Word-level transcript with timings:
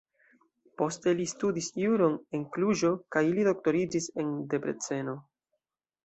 Pli 0.43 0.69
poste 0.81 1.11
li 1.17 1.25
studis 1.33 1.67
juron 1.81 2.15
en 2.37 2.45
Kluĵo 2.55 2.91
kaj 3.15 3.23
li 3.35 3.43
doktoriĝis 3.49 4.07
en 4.23 4.31
Debreceno. 4.55 5.15